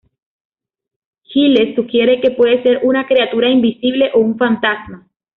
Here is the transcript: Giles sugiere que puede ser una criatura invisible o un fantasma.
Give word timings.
Giles 1.25 1.75
sugiere 1.75 2.19
que 2.19 2.31
puede 2.31 2.63
ser 2.63 2.79
una 2.81 3.05
criatura 3.05 3.49
invisible 3.51 4.09
o 4.15 4.19
un 4.19 4.35
fantasma. 4.35 5.07